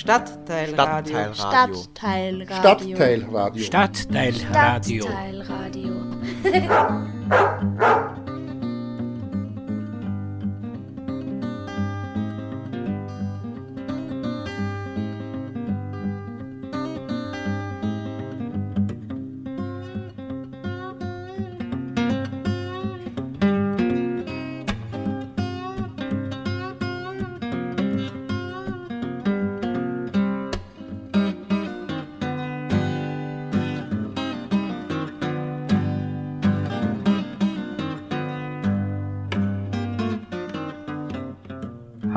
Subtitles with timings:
[0.00, 1.34] Stadtteilradio.
[1.34, 2.96] Stadtteilradio.
[2.96, 3.64] Stadtteilradio.
[3.64, 5.02] Stadtteilradio.
[5.02, 5.94] Stadtteilradio.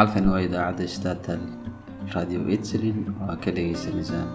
[0.03, 1.39] halkan waa idaacadda startal
[2.15, 4.27] radio itzlin oo aad ka dhagaysanaysaan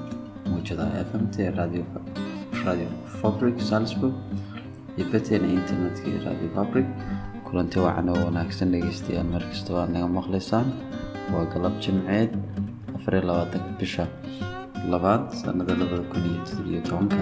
[0.49, 1.85] muujadaha fmt ee radio
[2.67, 2.89] radio
[3.21, 4.15] fabric salzburg
[4.97, 6.87] iyo bateena internetka iyo radio fabric.
[7.47, 10.69] Kulanti wacan oo wanaagsan dhegaystayaal markasta aad naga maqlaysaan
[11.33, 12.31] waa galab jimceed
[12.97, 14.05] afariyo labaatanka bisha
[14.93, 17.21] labaad sanada labada kun iyo toddobiyo tobanka.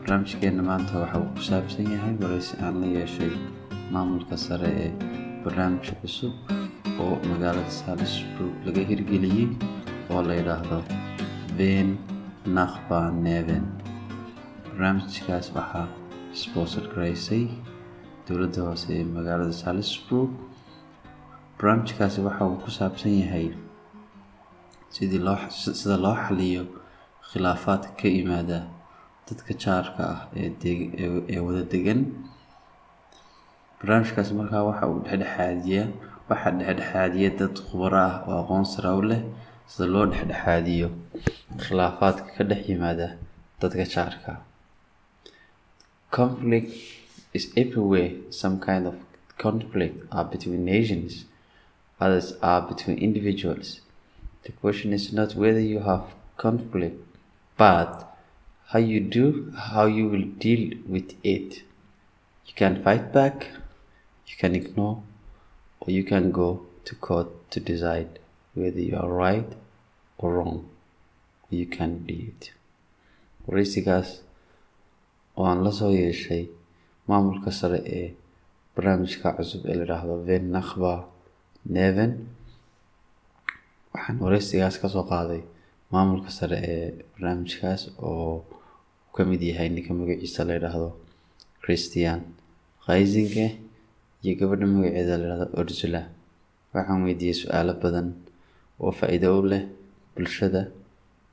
[0.00, 3.32] Barnaamijkeena maanta waxa uu ku saabsan yahay waraysi aan la yeeshay
[3.94, 4.90] maamulka sare ee
[5.44, 6.34] barnaamij cusub
[7.00, 9.48] oo magaalada salisburg laga hirgeliyey
[10.12, 10.78] oo la yidhaahdo
[11.58, 11.88] ven
[12.58, 13.64] nakhba neven
[14.66, 15.86] barnaamijkaas waxaa
[16.42, 17.44] sponsor garaysay
[18.26, 20.30] dowladda hoose ee magaalada salisburg
[21.58, 23.46] barnaamijkaasi waxa uu ku saabsan yahay
[24.94, 25.38] sidii loo
[25.80, 26.62] sida loo xaliyo
[27.30, 28.58] khilaafaadka ka yimaada
[29.28, 32.00] dadka jaarka ah ee deg- ee- ee wada degan
[33.80, 35.86] barnaamijkaasi markaa waxa uu dhexdhexaadiyaa
[36.32, 39.22] waxaa dhexdhexaadiya dad khubaro ah oo aqoon sare u leh
[39.72, 40.88] sida loo dhexdhexaadiyo
[41.62, 43.08] khilaafaadka ka dhex yimaada
[43.60, 44.32] dadka jaarka
[46.18, 46.70] conflict
[47.38, 48.10] is everywhere
[48.40, 48.94] some kind of
[49.44, 51.12] conflict are between nations
[52.04, 53.80] others are between individuals.
[54.44, 56.04] The question is not whether you have
[56.36, 56.96] conflict
[57.56, 57.92] but
[58.70, 60.64] how you do how you will deal
[60.94, 61.62] with it.
[62.46, 63.36] You can fight back
[64.28, 65.02] you can ignore or
[65.86, 66.48] you can go
[66.86, 68.18] to court to decide
[68.54, 69.50] whether you are right
[70.18, 70.64] or wrong
[71.50, 72.52] you can do it.
[73.46, 74.08] Waraysigaas
[75.36, 76.48] oo aan la soo yeeshay
[77.08, 78.14] maamulka sare ee
[78.76, 80.92] barnaamijka cusub ee la yidhaahdo ven nakhba
[81.76, 82.12] neven
[83.94, 85.42] waxaan waraysigaas ka soo qaaday
[85.92, 88.44] maamulka sare ee barnaamijkaas oo
[89.14, 90.88] ka mid yahay ninka magaciisa la yidhaahdo
[91.64, 92.20] christian
[92.86, 93.46] khaysinke
[94.24, 96.02] iyo gabadha magaceeda la yidhahdo ursula.
[96.74, 98.08] Waxaan weydiiyey su'aalo badan
[98.82, 99.62] oo faa-iido u leh
[100.14, 100.62] bulshada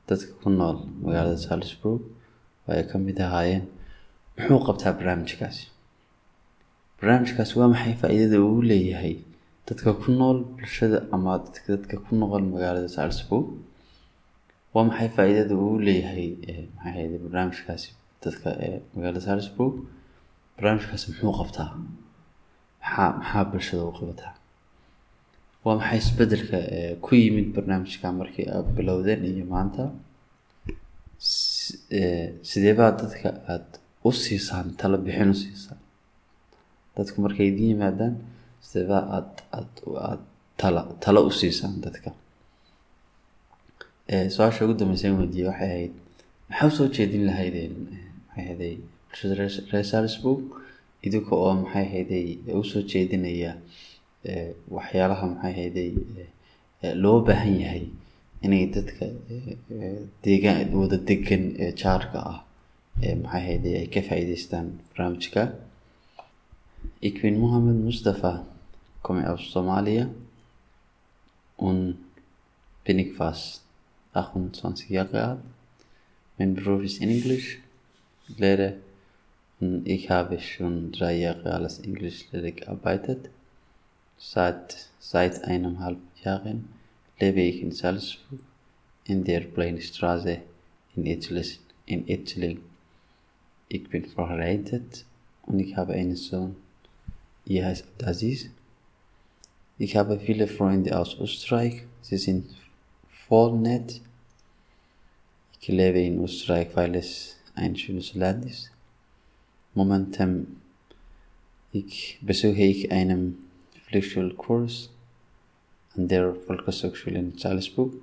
[0.08, 2.00] dadka ku nool magaalada salisburg
[2.66, 3.64] oo ay ka mid ahaayeen.
[4.36, 5.64] Muxuu qabtaa barnaamijkaasi
[7.00, 9.14] barnaamijkaasi waa maxay faa-iidada uu leeyahay
[9.68, 11.32] dadka ku nool bulshada ama
[11.70, 13.46] dadka ku noqon magaalada salisburg
[14.74, 17.88] waa maxay faa-iidada uu leeyahay eh, maxay ahayd barnaamijkaasi
[18.24, 19.74] dadka ee magaalada salisburg
[20.56, 21.68] barnaamijkaasi muxuu qabtaa
[22.82, 24.32] maxaa maxaa bulshada u qabataa
[25.64, 26.58] waa maxay isbeddelka
[27.04, 29.82] ku yimid barnaamijka markii aad bilowdeen iyo maanta
[31.30, 33.76] S- ee, sidee baa dadka aada
[34.08, 35.80] u siisaan talo bixin u siisaan
[36.96, 38.14] dadku markay idin yimaadaan
[38.66, 39.72] sidee baa aad aad
[40.08, 40.22] aad
[40.60, 42.10] tala talo u siisaan dadka
[44.34, 45.92] su'aasha ugu dambeysay weydiiyey waxay ahayd
[46.50, 48.06] maxaa u soo jeedin lahaydeen maxay
[48.40, 48.74] ahayday
[49.08, 49.34] bulshada
[49.72, 50.42] reer salisburg
[51.06, 52.26] idinka oo maxay ahayday
[52.60, 53.52] u soo jeedinaya
[54.30, 55.52] ee, waxyaalaha maxay
[56.82, 57.84] ee, loo baahan yahay
[58.44, 62.38] inay dadka ee, ee, deegaan wada degan ee jaarka ah
[63.22, 65.42] maxay ahayday ay ka faa'iidaystaan barnaamijka
[67.08, 68.32] Ik ben Mohammed Mustafa,
[69.02, 70.04] komme aus Somalia
[71.56, 71.96] und
[72.84, 73.62] bin ich fast
[74.14, 75.40] 28 Jahre alt.
[76.38, 76.54] Mein
[79.60, 83.28] ich habe schon drei Jahre als Englischlehrer gearbeitet.
[84.16, 86.68] Seit, seit eineinhalb Jahren
[87.18, 88.40] lebe ich in Salzburg
[89.04, 90.38] in der Pleinstraße
[90.94, 91.58] in Ettlingen.
[91.86, 92.62] In.
[93.68, 95.04] Ich bin verheiratet
[95.42, 96.56] und ich habe einen Sohn.
[97.44, 98.48] Ihr heißt Aziz.
[99.78, 101.82] Ich habe viele Freunde aus Österreich.
[102.02, 102.46] Sie sind
[103.28, 104.00] voll nett.
[105.60, 108.70] Ich lebe in Österreich, weil es ein schönes Land ist.
[109.74, 110.60] Momentan
[111.72, 113.38] ich besuche ich einen
[113.86, 114.90] Pflichtschulkurs
[115.94, 117.94] an der Volkshochschule in Salzburg.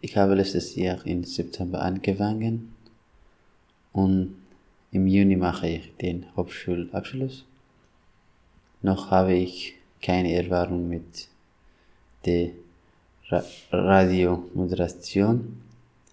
[0.00, 2.74] Ich habe letztes Jahr im September angefangen
[3.92, 4.36] und
[4.90, 7.44] im Juni mache ich den Hauptschulabschluss.
[8.80, 11.28] Noch habe ich keine Erfahrung mit
[12.24, 12.50] der
[13.28, 15.60] Ra Radiomoderation,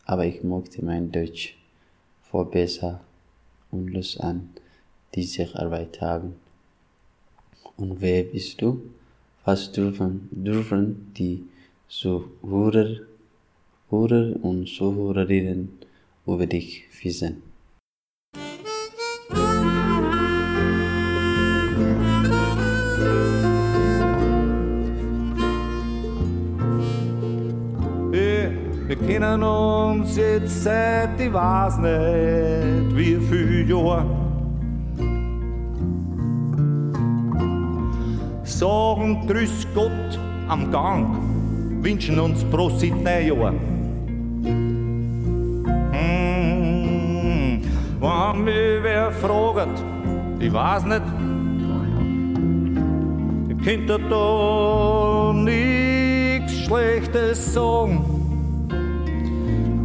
[0.06, 1.56] aber ich mochte mein Deutsch
[2.30, 3.00] verbessern
[3.74, 4.50] und Lust an
[5.14, 6.36] dieser Arbeit haben.
[7.78, 8.81] Und wer bist du?
[9.46, 11.44] Was dürfen, dürfen die
[11.90, 13.02] Zuhörer,
[13.90, 15.70] Hörer und Zuhörerinnen
[16.25, 17.53] über dich wissen?
[28.86, 34.06] Wir kennen uns jetzt seit ich weiß nicht wie viel Jahr.
[38.44, 40.20] Sagen Grüß Gott
[40.50, 41.16] am Gang,
[41.82, 43.54] wünschen uns Prosit Neujahr.
[45.94, 47.62] Hm,
[48.02, 49.82] wenn mich wer fragt,
[50.40, 51.04] ich weiß nicht,
[53.48, 58.12] ich könnte da nichts Schlechtes sagen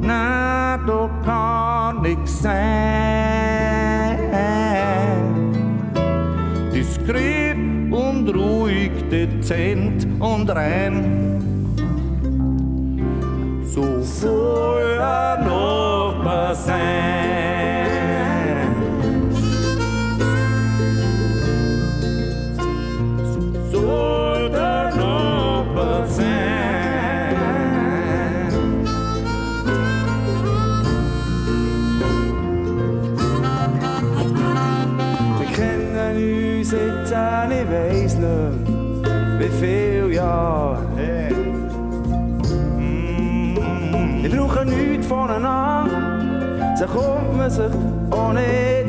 [0.08, 2.58] na, da kann nix sein.
[6.74, 7.56] Diskret
[7.90, 10.94] und ruhig, dezent und rein.
[13.64, 17.87] So soll er noch sein.
[47.48, 48.84] Kommt man sich ohne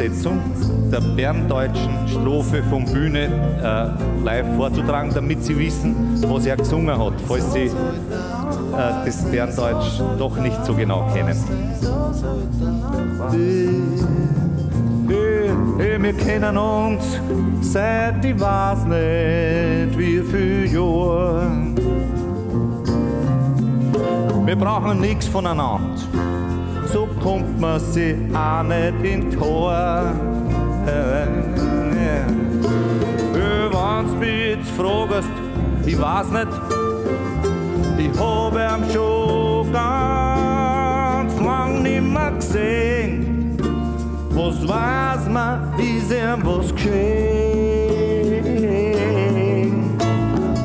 [0.00, 0.40] eine Rückübersetzung
[0.90, 3.26] der berndeutschen Strophe von Bühne
[3.62, 7.70] äh, live vorzutragen, damit Sie wissen, was er gesungen hat, falls Sie äh,
[9.04, 11.36] das Berndeutsch doch nicht so genau kennen.
[16.02, 17.20] wir kennen uns
[17.60, 21.76] seit ich weiß nicht wie viel Jahren.
[24.46, 25.80] Wir brauchen nichts voneinander
[27.20, 30.12] kommt man sie auch nicht in Tor.
[34.00, 35.28] Wenn's mich jetzt fragst,
[35.84, 36.48] ich weiß nicht,
[37.98, 43.56] ich hab ihn schon ganz lang nimmer gesehen.
[44.30, 47.20] Was weiß man, ist ihm was geschehen?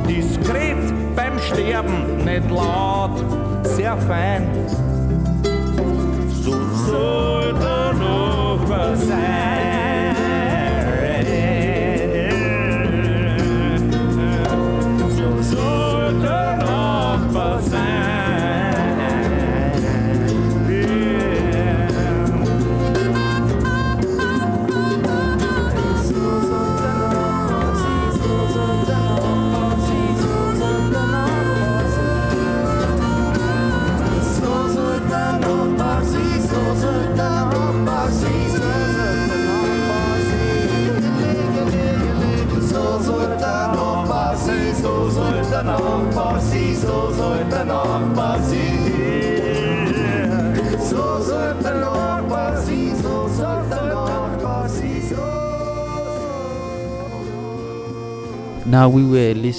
[0.08, 3.24] Diskret beim Sterben, nicht laut,
[3.64, 4.48] sehr fein
[7.06, 9.45] sollte noch was sein.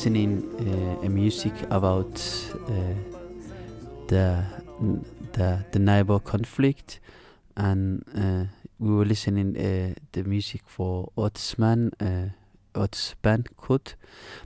[0.06, 2.14] Listening uh, a music about
[2.68, 2.94] uh,
[4.06, 4.44] the
[5.32, 7.00] the the neighbor conflict,
[7.56, 8.44] and uh,
[8.78, 12.28] we were listening uh, the music for Otsman, uh,
[12.80, 13.96] Ots Banquet,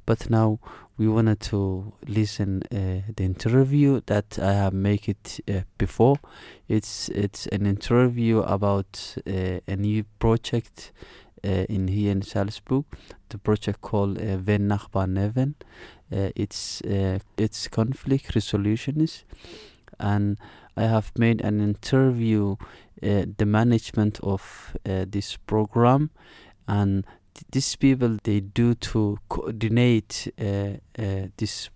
[0.06, 0.60] but now
[0.96, 6.16] we wanted to listen uh, the interview that I have made it uh, before.
[6.68, 10.92] It's it's an interview about a new project
[11.42, 12.84] in here in Salzburg.
[13.28, 15.54] The project called uh, Wenn Nachbar Neven.
[16.12, 19.24] Uh, it's uh, it's conflict resolutionist,
[19.98, 20.38] and
[20.76, 22.56] I have made an interview
[23.02, 26.10] uh, the management of uh, this program
[26.68, 27.04] and
[27.34, 30.44] th- these people they do to coordinate uh,
[30.98, 31.70] uh, this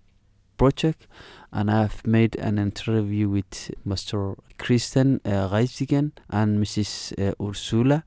[0.57, 1.07] project
[1.55, 4.37] and I have made an interview with Mr.
[4.59, 7.13] Christian uh, Reisigen and Mrs.
[7.17, 8.03] Uh, Ursula.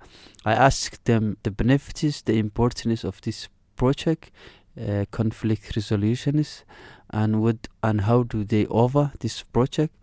[0.45, 4.31] I asked them the benefits, the importance of this project,
[4.79, 6.65] uh, conflict resolutions,
[7.09, 9.95] and what and how do they offer this project,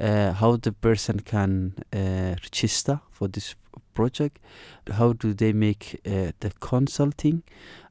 [0.00, 3.56] uh, how the person can uh, register for this
[3.94, 4.38] project,
[4.92, 7.42] how do they make uh, the consulting,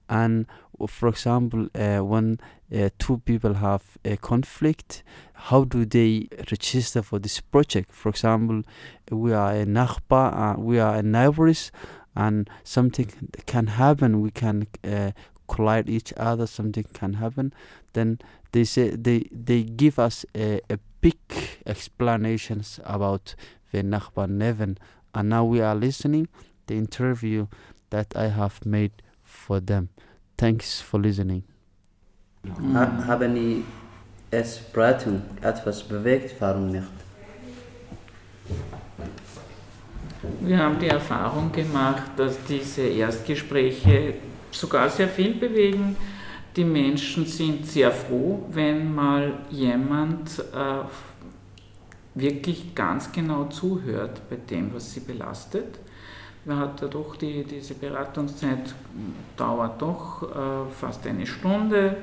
[0.09, 0.45] and
[0.87, 2.39] for example, uh, when
[2.73, 7.91] uh, two people have a conflict, how do they register for this project?
[7.91, 8.63] For example,
[9.09, 11.71] we are a Nachbar, uh, we are a neighbors,
[12.15, 13.11] and something
[13.45, 14.21] can happen.
[14.21, 15.11] We can uh,
[15.47, 16.47] collide each other.
[16.47, 17.53] Something can happen.
[17.93, 18.19] Then
[18.51, 21.19] they say they they give us a, a big
[21.65, 23.35] explanations about
[23.71, 24.77] the Nachbar Neven,
[25.13, 26.27] and now we are listening
[26.67, 27.47] the interview
[27.89, 28.91] that I have made
[29.23, 29.89] for them.
[30.37, 31.43] Thanks for listening.
[32.73, 33.63] Ha haben die
[34.31, 36.35] Essberatung etwas bewegt?
[36.39, 36.87] Warum nicht?
[40.39, 44.15] Wir haben die Erfahrung gemacht, dass diese Erstgespräche
[44.51, 45.95] sogar sehr viel bewegen.
[46.55, 50.83] Die Menschen sind sehr froh, wenn mal jemand äh,
[52.15, 55.79] wirklich ganz genau zuhört bei dem, was sie belastet.
[56.43, 58.73] Man hat ja doch die, diese Beratungszeit
[59.37, 61.97] dauert doch äh, fast eine Stunde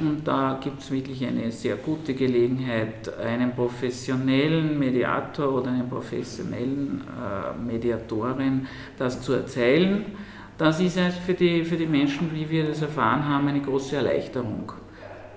[0.00, 7.02] und da gibt es wirklich eine sehr gute Gelegenheit, einen professionellen Mediator oder einen professionellen
[7.02, 10.06] äh, Mediatorin das zu erzählen.
[10.56, 14.72] Das ist für die, für die Menschen, wie wir das erfahren haben, eine große Erleichterung,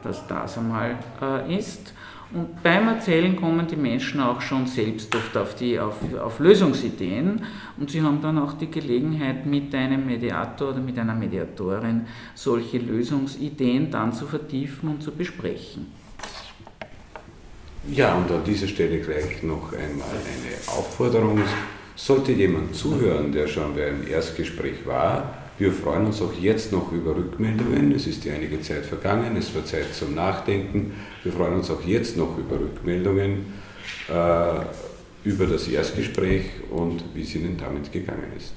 [0.03, 1.93] dass das einmal äh, ist.
[2.34, 7.41] Und beim Erzählen kommen die Menschen auch schon selbst oft auf, die, auf, auf Lösungsideen
[7.79, 12.05] und sie haben dann auch die Gelegenheit, mit einem Mediator oder mit einer Mediatorin
[12.36, 15.88] solche Lösungsideen dann zu vertiefen und zu besprechen.
[17.89, 21.41] Ja, und an dieser Stelle gleich noch einmal eine Aufforderung.
[21.96, 26.91] Sollte jemand zuhören, der schon bei einem Erstgespräch war, wir freuen uns auch jetzt noch
[26.91, 27.91] über Rückmeldungen.
[27.91, 30.93] Es ist ja einige Zeit vergangen, es war Zeit zum Nachdenken.
[31.23, 33.45] Wir freuen uns auch jetzt noch über Rückmeldungen
[34.07, 38.53] äh, über das Erstgespräch und wie es Ihnen damit gegangen ist.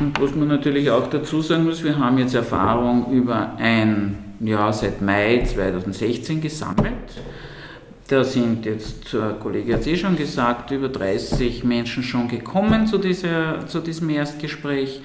[0.00, 4.72] Und was man natürlich auch dazu sagen muss, wir haben jetzt Erfahrung über ein Jahr
[4.72, 6.94] seit Mai 2016 gesammelt.
[8.10, 12.88] Da sind jetzt, der Kollege hat es eh schon gesagt, über 30 Menschen schon gekommen
[12.88, 15.00] zu, dieser, zu diesem Erstgespräch.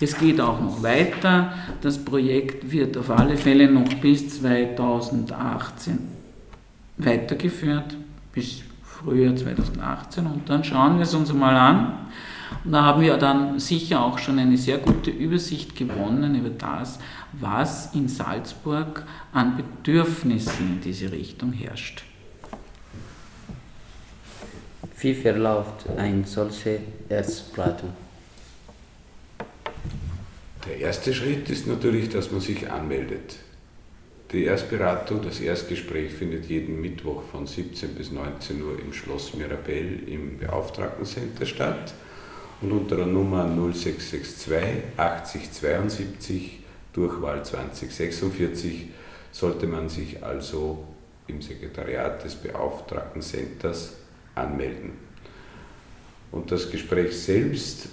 [0.00, 1.54] Es geht auch noch weiter.
[1.80, 5.98] Das Projekt wird auf alle Fälle noch bis 2018
[6.98, 7.96] weitergeführt,
[8.34, 10.26] bis Frühjahr 2018.
[10.26, 12.10] Und dann schauen wir es uns mal an.
[12.66, 16.98] Und da haben wir dann sicher auch schon eine sehr gute Übersicht gewonnen über das,
[17.32, 22.04] was in Salzburg an Bedürfnissen in diese Richtung herrscht.
[25.06, 27.92] Wie verläuft eine solche Erstberatung?
[30.66, 33.36] Der erste Schritt ist natürlich, dass man sich anmeldet.
[34.32, 40.08] Die Erstberatung, das Erstgespräch findet jeden Mittwoch von 17 bis 19 Uhr im Schloss Mirabell
[40.08, 41.94] im Beauftragtencenter statt
[42.60, 44.56] und unter der Nummer 0662
[44.96, 46.58] 8072
[46.92, 48.88] Durchwahl 2046
[49.30, 50.82] sollte man sich also
[51.28, 53.92] im Sekretariat des Beauftragtencenters
[54.36, 54.92] anmelden.
[56.32, 57.88] Und das Gespräch selbst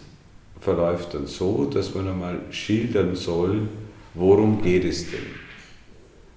[0.60, 3.68] verläuft dann so, dass man einmal schildern soll,
[4.14, 5.26] worum geht es denn?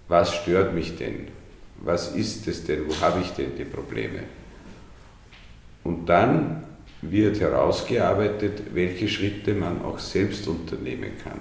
[0.09, 1.29] Was stört mich denn?
[1.83, 2.89] Was ist es denn?
[2.89, 4.21] Wo habe ich denn die Probleme?
[5.85, 6.65] Und dann
[7.03, 11.41] wird herausgearbeitet, welche Schritte man auch selbst unternehmen kann,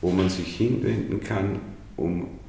[0.00, 1.60] wo man sich hinwenden kann,
[1.96, 2.40] um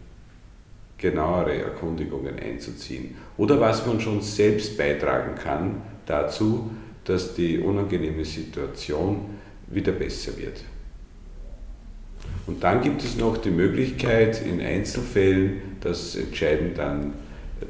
[1.04, 6.72] genauere Erkundigungen einzuziehen oder was man schon selbst beitragen kann dazu,
[7.04, 9.26] dass die unangenehme Situation
[9.68, 10.64] wieder besser wird.
[12.48, 17.14] Und dann gibt es noch die Möglichkeit in Einzelfällen, das entscheiden dann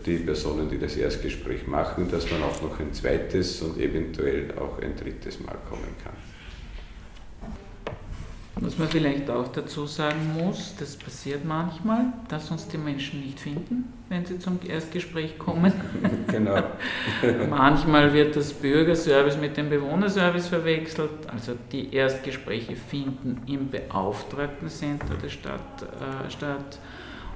[0.06, 4.80] die Personen, die das Erstgespräch machen, dass man auch noch ein zweites und eventuell auch
[4.80, 6.33] ein drittes Mal kommen kann.
[8.56, 13.40] Was man vielleicht auch dazu sagen muss, das passiert manchmal, dass uns die Menschen nicht
[13.40, 15.74] finden, wenn sie zum Erstgespräch kommen.
[16.28, 16.62] genau.
[17.50, 21.28] manchmal wird das Bürgerservice mit dem Bewohnerservice verwechselt.
[21.28, 26.80] Also die Erstgespräche finden im Beauftragtencenter der Stadt äh, statt.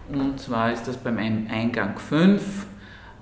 [0.09, 2.76] Und zwar ist das beim Eingang 5 äh,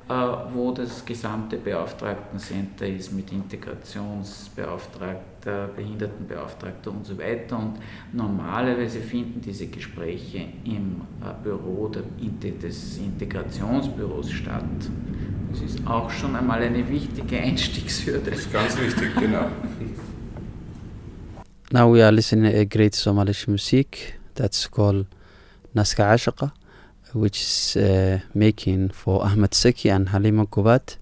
[0.08, 7.58] wo das gesamte Beauftragtencenter ist mit Integrationsbeauftragter, Behindertenbeauftragter und so weiter.
[7.58, 7.80] Und
[8.14, 14.64] normalerweise finden diese Gespräche im äh, Büro des Integrationsbüros statt.
[15.52, 18.30] Das ist auch schon einmal eine wichtige Einstiegshürde.
[18.30, 19.48] Das ist ganz wichtig, genau.
[21.72, 25.08] Now we are listening to a great Somalish music that's called
[25.74, 26.54] Naska Ashaqa.
[27.16, 30.98] Which is uh, making for Ahmed Seki and Halima Kubat.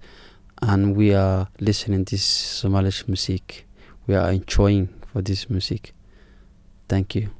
[0.62, 3.66] And we are listening this Somalish music.
[4.06, 5.92] We are enjoying for this music.
[6.88, 7.30] Thank you.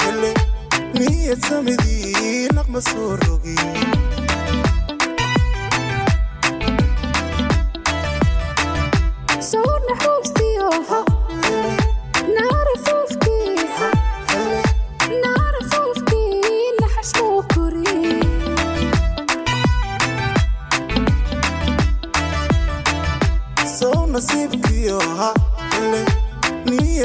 [0.00, 0.32] xilli
[0.98, 3.56] niyad samadii naqma soo rogi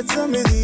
[0.08, 0.55] Tell me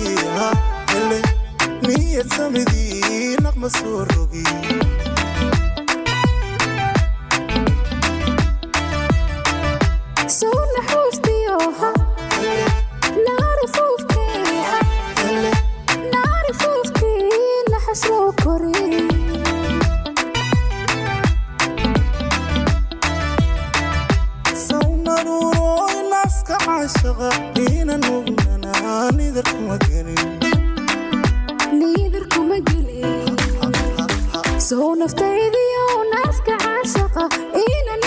[27.82, 28.64] inaan ognaan
[29.08, 30.61] anidarkuma ganin
[34.68, 37.24] soo naftaydiyo naaska caashaqa
[37.66, 38.04] inan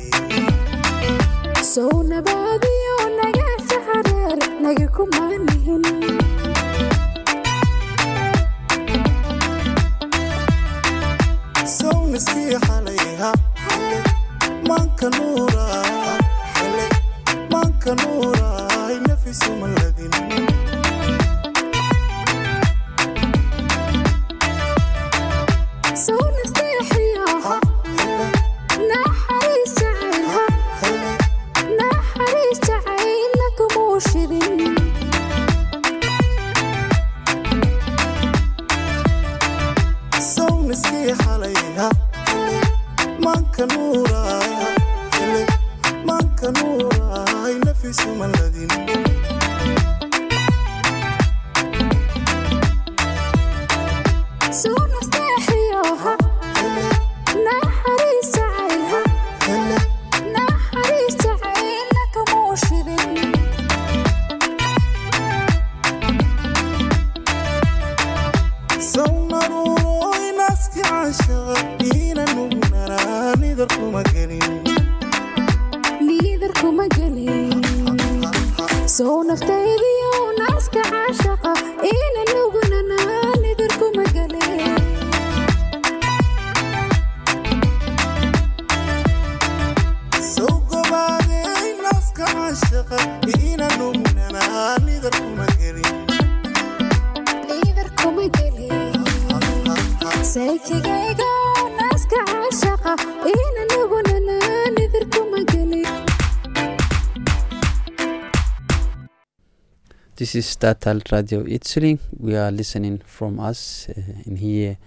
[110.32, 112.00] This is Statal Radio Itzling.
[112.18, 114.78] We are listening from us uh, in here,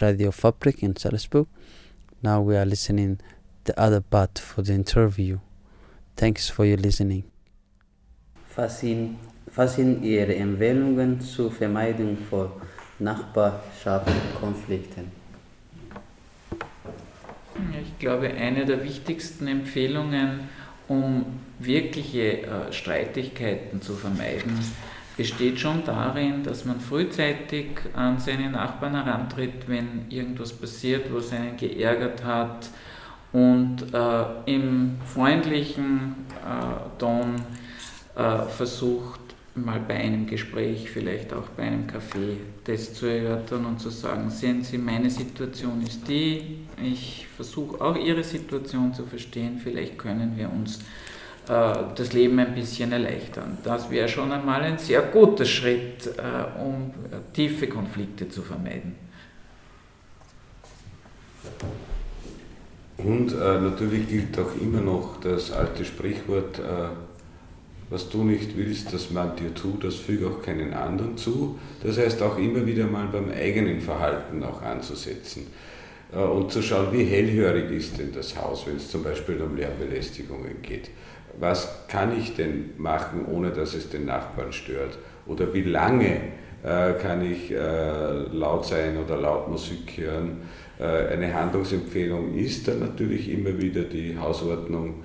[0.00, 1.48] Radio Fabric in Salzburg.
[2.22, 3.18] Now we are listening
[3.64, 5.40] the other part for the interview.
[6.16, 7.24] Thanks for your listening.
[8.54, 9.18] Was sind
[10.04, 12.52] Ihre Empfehlungen zur Vermeidung von
[13.00, 15.10] Nachbarschaftskonflikten?
[17.82, 20.48] Ich glaube, eine der wichtigsten Empfehlungen,
[20.88, 21.26] um
[21.58, 24.58] wirkliche äh, Streitigkeiten zu vermeiden,
[25.16, 31.56] besteht schon darin, dass man frühzeitig an seine Nachbarn herantritt, wenn irgendwas passiert, was einen
[31.56, 32.68] geärgert hat
[33.32, 37.34] und äh, im freundlichen äh, Ton
[38.16, 39.20] äh, versucht,
[39.64, 44.30] mal bei einem Gespräch, vielleicht auch bei einem Café, das zu erörtern und zu sagen,
[44.30, 50.36] sehen Sie, meine Situation ist die, ich versuche auch Ihre Situation zu verstehen, vielleicht können
[50.36, 50.78] wir uns
[51.48, 53.58] äh, das Leben ein bisschen erleichtern.
[53.64, 58.96] Das wäre schon einmal ein sehr guter Schritt, äh, um äh, tiefe Konflikte zu vermeiden.
[62.98, 66.62] Und äh, natürlich gilt auch immer noch das alte Sprichwort, äh,
[67.90, 71.58] was du nicht willst, dass man dir tut, das füge auch keinen anderen zu.
[71.82, 75.46] Das heißt auch immer wieder mal beim eigenen Verhalten auch anzusetzen
[76.12, 79.56] äh, und zu schauen, wie hellhörig ist denn das Haus, wenn es zum Beispiel um
[79.56, 80.90] Lärmbelästigungen geht.
[81.40, 84.98] Was kann ich denn machen, ohne dass es den Nachbarn stört?
[85.26, 86.20] Oder wie lange
[86.64, 90.42] äh, kann ich äh, laut sein oder laut Musik hören?
[90.80, 95.02] Eine Handlungsempfehlung ist dann natürlich immer wieder die Hausordnung.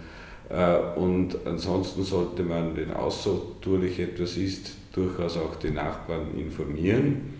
[0.53, 7.33] Äh, und ansonsten sollte man, wenn außertourlich etwas ist, durchaus auch die Nachbarn informieren.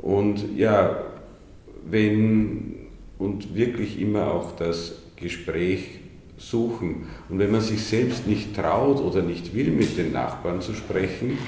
[0.00, 0.96] Und ja,
[1.84, 2.74] wenn
[3.18, 6.00] und wirklich immer auch das Gespräch
[6.36, 7.06] suchen.
[7.28, 11.38] Und wenn man sich selbst nicht traut oder nicht will, mit den Nachbarn zu sprechen,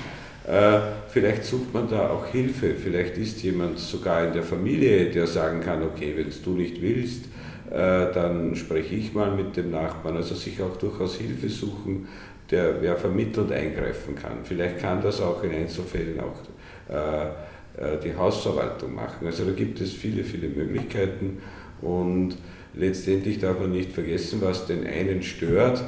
[0.46, 2.74] äh, vielleicht sucht man da auch Hilfe.
[2.74, 6.80] Vielleicht ist jemand sogar in der Familie, der sagen kann, okay, wenn es du nicht
[6.80, 7.24] willst,
[7.70, 10.16] dann spreche ich mal mit dem Nachbarn.
[10.16, 12.06] Also sich auch durchaus Hilfe suchen,
[12.50, 14.38] der wer vermittelnd eingreifen kann.
[14.44, 19.26] Vielleicht kann das auch in Einzelfällen auch äh, äh, die Hausverwaltung machen.
[19.26, 21.38] Also da gibt es viele, viele Möglichkeiten
[21.82, 22.36] und
[22.74, 25.82] letztendlich darf man nicht vergessen, was den einen stört,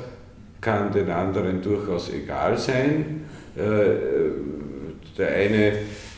[0.61, 3.23] kann den anderen durchaus egal sein.
[3.57, 5.73] Der eine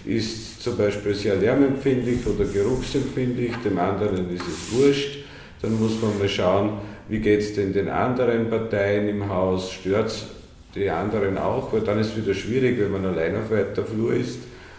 [0.04, 5.19] ist zum Beispiel sehr lärmempfindlich oder geruchsempfindlich, dem anderen ist es wurscht.
[5.62, 6.72] Dann muss man mal schauen,
[7.08, 10.26] wie geht es denn den anderen Parteien im Haus, stört es
[10.74, 14.14] die anderen auch, weil dann ist es wieder schwierig, wenn man allein auf weiter Flur
[14.14, 14.38] ist,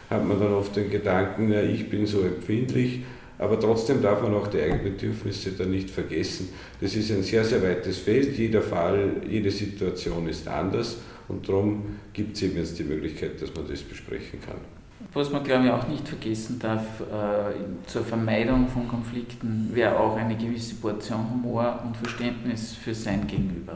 [0.10, 3.02] hat man dann oft den Gedanken, ja, ich bin so empfindlich,
[3.38, 6.50] aber trotzdem darf man auch die eigenen Bedürfnisse dann nicht vergessen.
[6.80, 10.98] Das ist ein sehr, sehr weites Feld, jeder Fall, jede Situation ist anders.
[11.28, 14.81] Und darum gibt es eben jetzt die Möglichkeit, dass man das besprechen kann.
[15.14, 20.16] Was man, glaube ich, auch nicht vergessen darf, äh, zur Vermeidung von Konflikten wäre auch
[20.16, 23.74] eine gewisse Portion Humor und Verständnis für sein Gegenüber.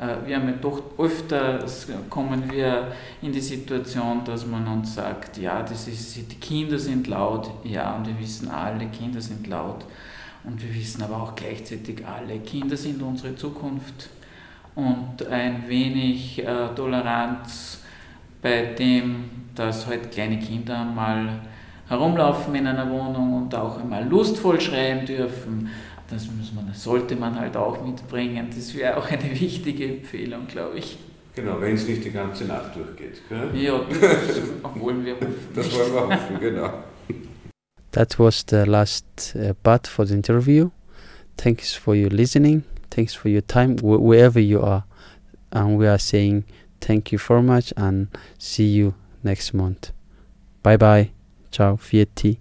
[0.00, 1.64] Äh, wir haben ja doch öfter
[2.08, 7.08] kommen wir in die Situation, dass man uns sagt, ja, das ist, die Kinder sind
[7.08, 9.84] laut, ja, und wir wissen alle, Kinder sind laut.
[10.44, 14.08] Und wir wissen aber auch gleichzeitig alle, Kinder sind unsere Zukunft.
[14.76, 17.79] und ein wenig äh, Toleranz
[18.42, 19.24] bei dem,
[19.54, 21.40] dass halt kleine Kinder mal
[21.88, 25.68] herumlaufen in einer Wohnung und auch einmal lustvoll schreien dürfen.
[26.08, 28.48] Das muss man, das sollte man halt auch mitbringen.
[28.54, 30.98] Das wäre auch eine wichtige Empfehlung, glaube ich.
[31.34, 33.22] Genau, wenn es nicht die ganze Nacht durchgeht.
[33.28, 33.50] Gell?
[33.60, 34.40] Ja, das
[34.80, 35.34] wollen wir hoffen.
[35.54, 36.70] Das wollen wir hoffen, genau.
[37.92, 40.70] That was the last uh, part for the interview.
[41.36, 42.64] Thanks for your listening.
[42.90, 44.84] Thanks for your time wh- wherever you are.
[45.52, 46.44] And we are saying
[46.80, 49.92] thank you very much and see you next month.
[50.62, 51.10] Bye bye.
[51.50, 51.76] Ciao.
[51.76, 52.36] Fiat.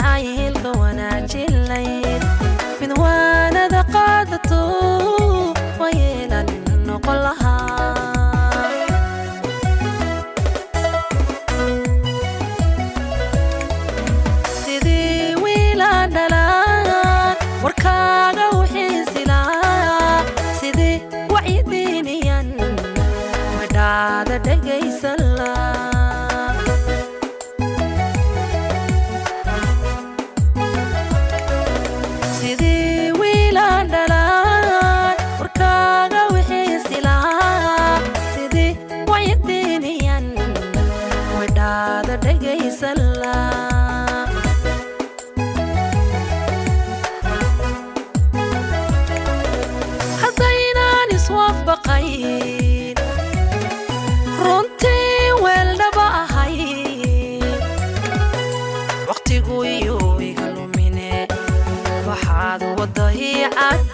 [0.00, 0.45] time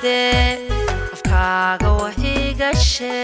[0.04, 0.58] aaday
[1.14, 3.14] afkaaga wahigashe